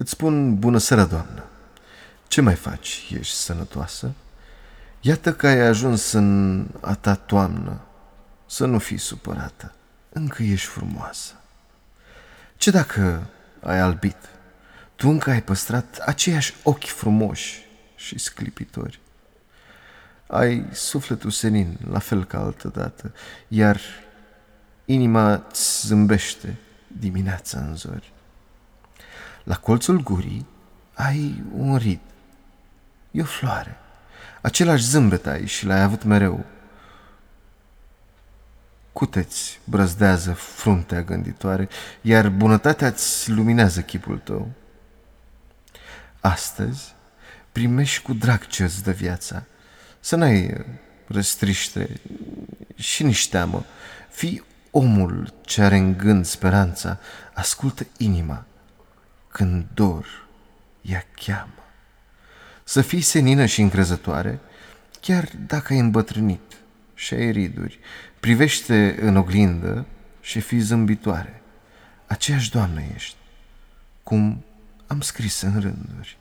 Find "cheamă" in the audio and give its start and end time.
61.14-61.64